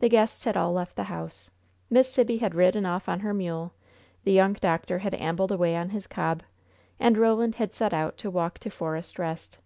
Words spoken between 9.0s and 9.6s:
Rest.